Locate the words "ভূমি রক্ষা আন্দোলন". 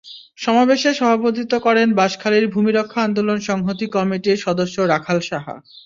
2.47-3.39